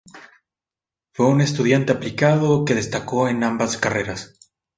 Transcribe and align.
Fue 1.13 1.27
un 1.27 1.41
estudiante 1.41 1.91
aplicado 1.91 2.65
que 2.65 2.73
destacó 2.73 3.27
en 3.29 3.43
ambas 3.43 3.77
carreras. 3.77 4.33